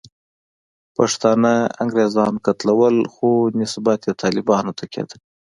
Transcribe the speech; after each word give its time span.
پښتانه 0.97 1.53
انګریزانو 1.83 2.43
قتلول، 2.45 2.95
خو 3.13 3.27
نسبیت 3.59 4.01
یې 4.07 4.13
طالبانو 4.23 4.71
ته 4.77 4.83
کېدلو. 4.93 5.23